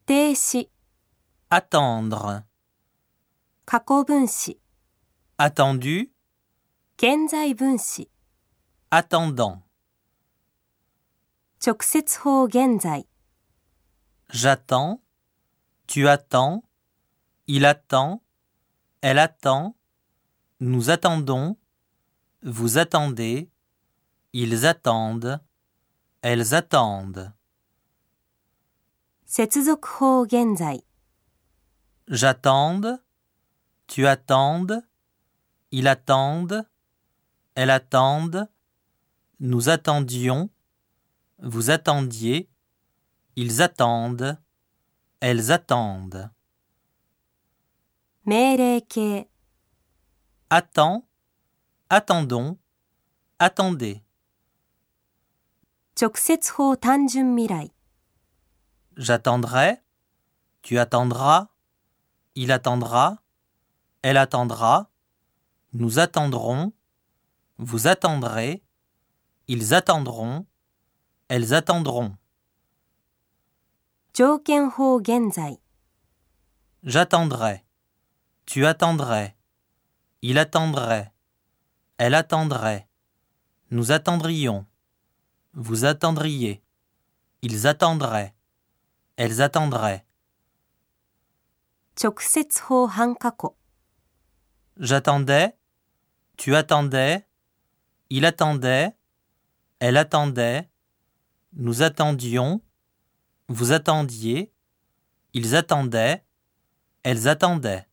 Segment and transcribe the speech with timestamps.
[0.00, 0.70] 定词、
[1.50, 2.44] attendre,
[3.64, 4.58] 过去分词、
[5.36, 6.10] attendu,
[6.96, 8.08] 现在分词、
[8.90, 9.62] attendant,
[11.58, 13.06] 直接法现在、
[14.30, 15.00] j'attends,
[15.86, 16.62] tu attends,
[17.46, 18.22] il attend,
[19.00, 19.76] elle attend,
[20.60, 21.56] nous attendons,
[22.42, 23.50] vous attendez,
[24.32, 25.40] ils attendent,
[26.22, 27.32] elles attendent.
[29.30, 30.82] 接続法现在、
[32.08, 33.02] J'attende,
[33.86, 34.82] tu attendes,
[35.72, 36.66] il attende,
[37.54, 38.48] elle attende,
[39.40, 40.50] nous attendions,
[41.38, 42.48] vous attendiez,
[43.34, 44.38] ils attendent,
[45.20, 46.30] elles attendent.
[48.24, 49.26] 命令形、
[50.48, 51.04] Attends,
[51.88, 52.56] attendons,
[53.38, 54.02] attendez.
[55.94, 57.70] 直接法単纯未来、
[59.00, 59.82] J'attendrai,
[60.62, 61.48] tu attendras,
[62.34, 63.22] il attendra,
[64.02, 64.90] elle attendra,
[65.72, 66.72] nous attendrons,
[67.58, 68.62] vous attendrez,
[69.48, 70.46] ils attendront,
[71.28, 72.16] elles attendront.
[74.12, 75.60] 条件法现在、
[76.82, 77.64] J'attendrai,
[78.46, 79.36] tu attendrais,
[80.22, 81.12] il attendrait,
[81.98, 82.88] elle attendrait,
[83.70, 84.64] nous attendrions,
[85.52, 86.62] vous attendriez,
[87.42, 88.34] ils attendraient,
[89.23, 90.03] Elles attendraient.
[94.77, 95.55] J'attendais,
[96.37, 97.27] tu attendais,
[98.09, 98.95] il attendait,
[99.77, 100.71] elle attendait,
[101.53, 102.63] nous attendions,
[103.47, 104.51] vous attendiez,
[105.33, 106.25] ils attendaient,
[107.03, 107.87] elles attendaient.